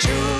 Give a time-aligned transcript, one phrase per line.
[0.00, 0.39] choose.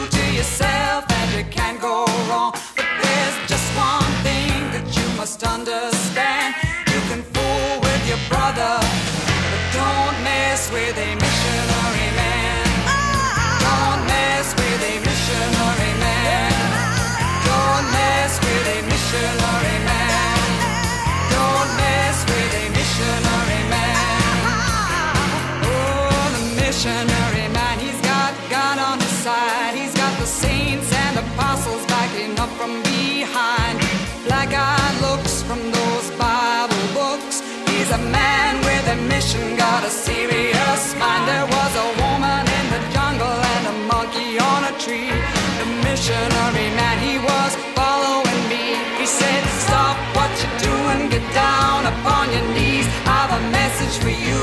[39.21, 41.29] politician got a serious mind.
[41.29, 45.13] There was a woman in the jungle and a monkey on a tree.
[45.61, 48.81] The missionary man, he was following me.
[48.99, 52.87] He said, Stop what you're doing, get down upon your knees.
[53.05, 54.41] I've a message for you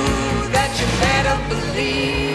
[0.53, 2.26] that you better believe.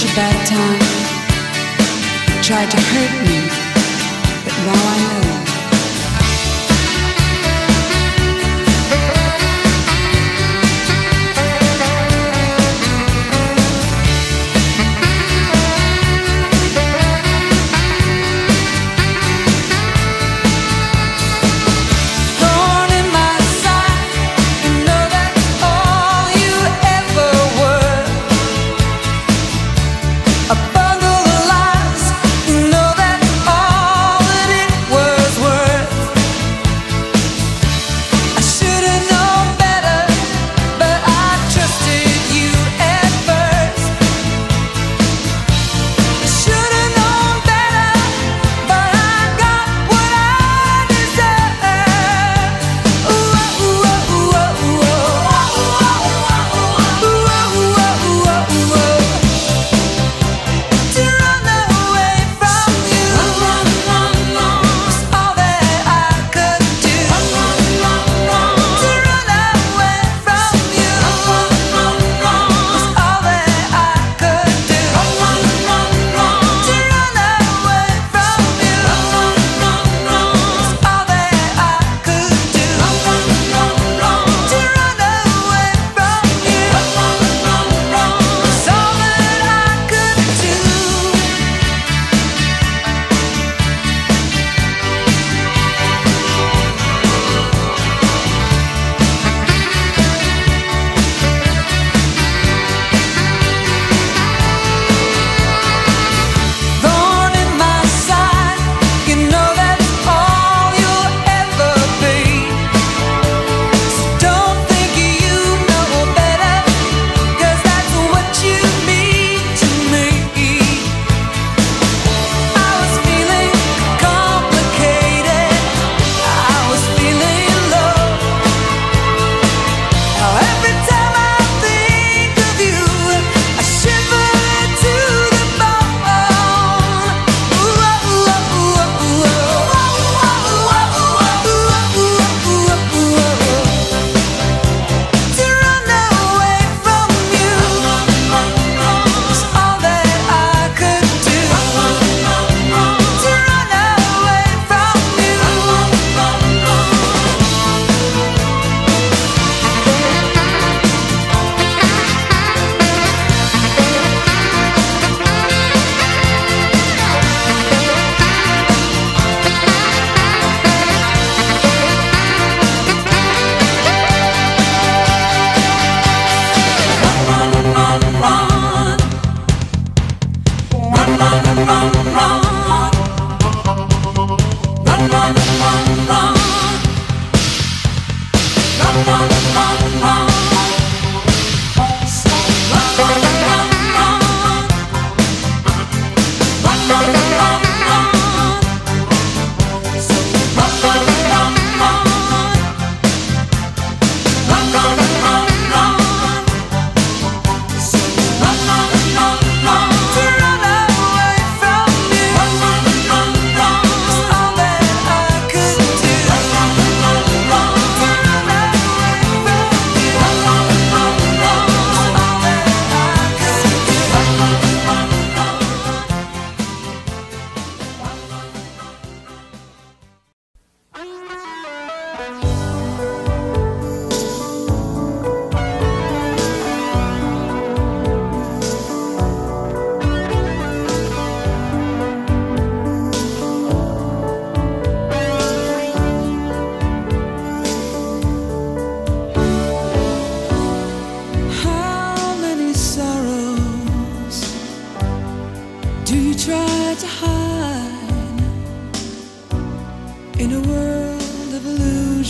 [0.00, 0.78] such a bad time.
[2.42, 3.38] Tried to hurt me,
[4.44, 5.39] but now I know.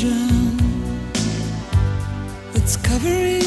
[0.02, 0.56] Illusion
[2.52, 3.39] that's covering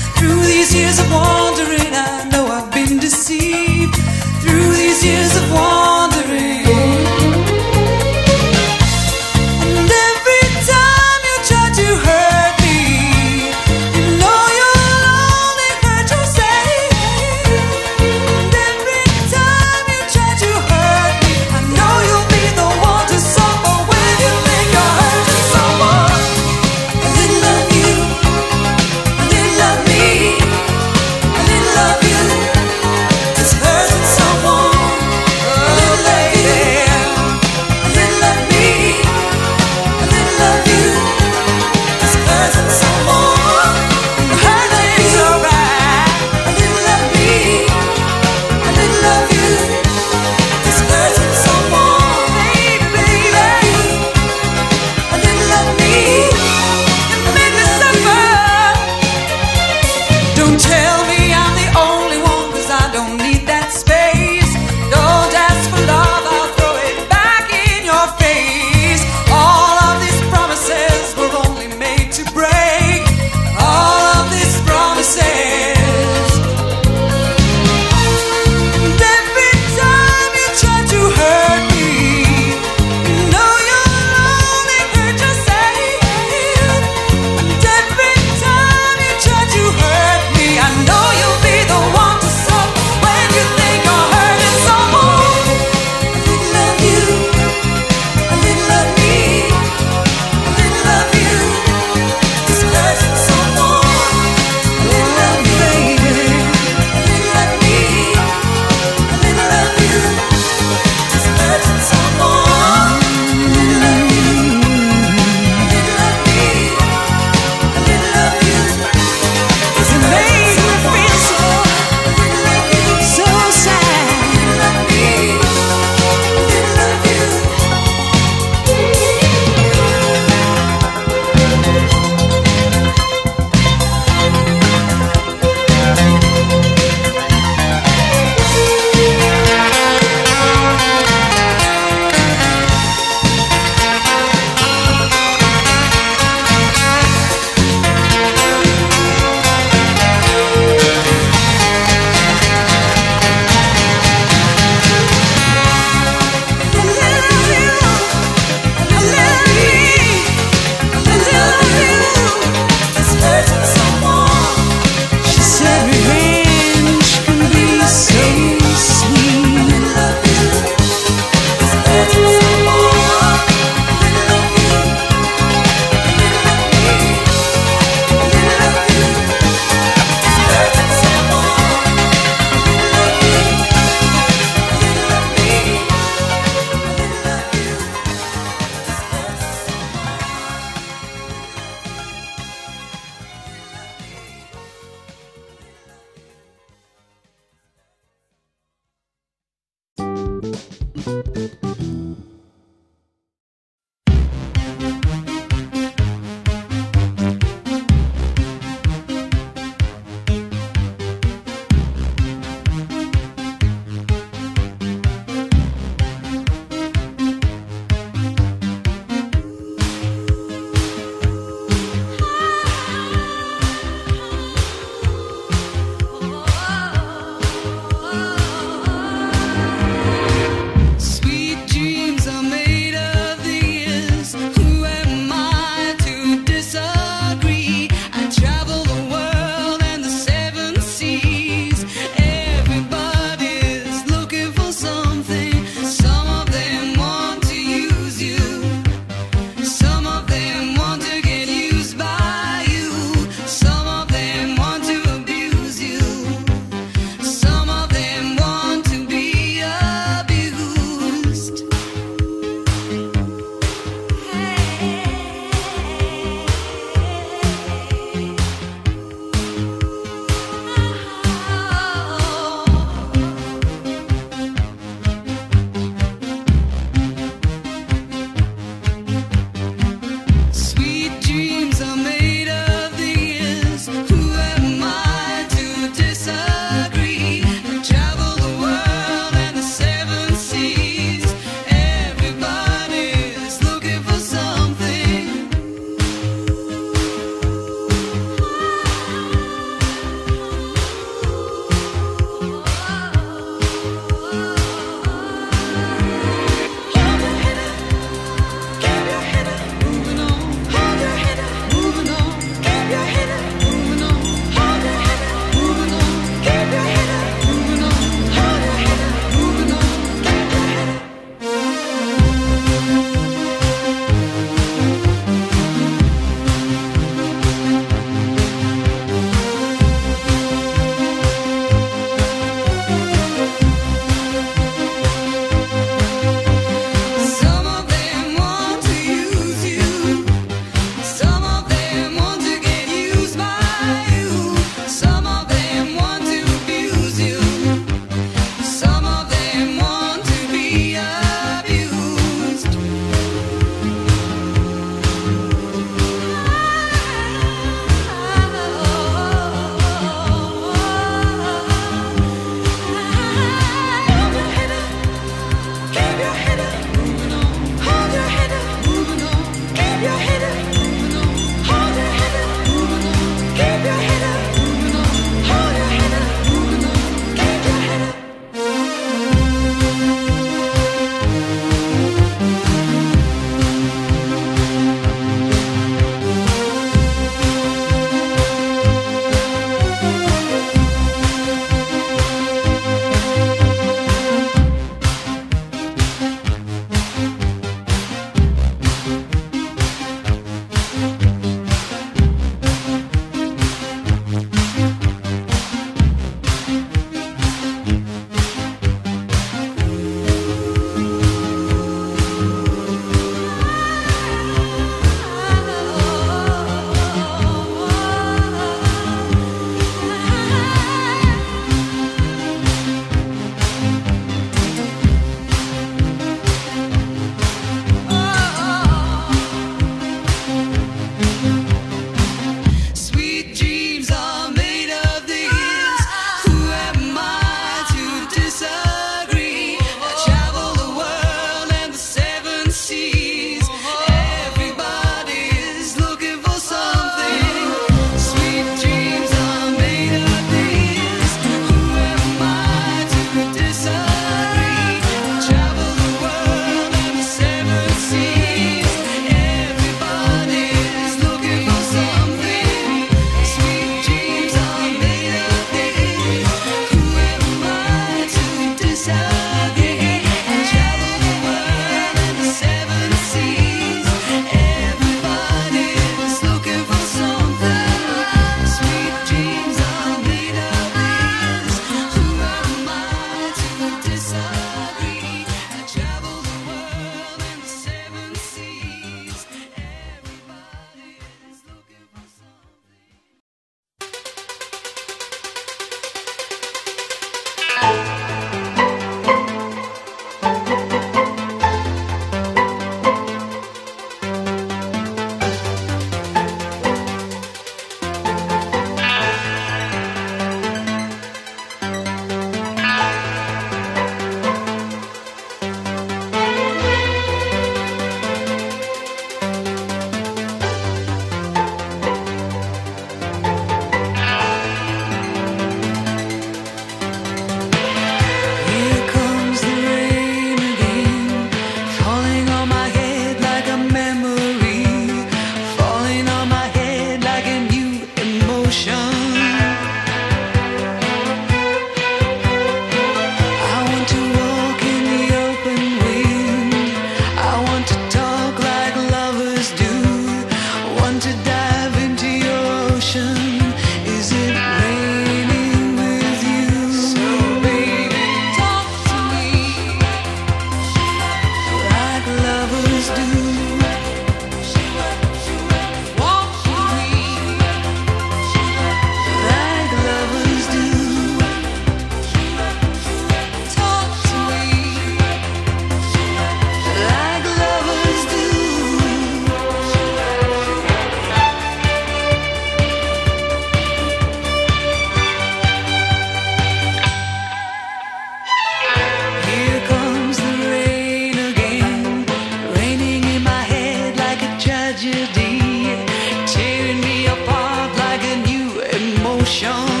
[599.71, 600.00] Like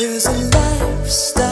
[0.00, 1.49] there's a lifestyle